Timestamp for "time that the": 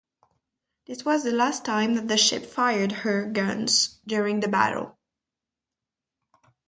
1.63-2.17